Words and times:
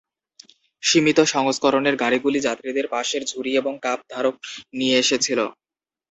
সীমিত 0.83 1.19
সংস্করণের 1.33 1.95
গাড়িগুলি 1.95 2.39
যাত্রীদের 2.41 2.85
পাশের 2.93 3.21
ঝুড়ি 3.25 3.51
এবং 3.57 3.73
কাপ 3.83 3.99
ধারক 4.09 4.35
নিয়ে 4.73 4.95
এসেছিল। 5.03 5.39